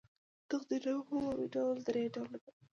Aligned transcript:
تقدیرنامه 0.49 1.01
په 1.07 1.13
عمومي 1.17 1.47
ډول 1.55 1.77
درې 1.87 2.03
ډوله 2.13 2.37
ده. 2.43 2.51